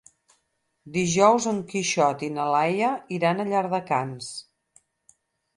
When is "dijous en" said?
0.95-1.59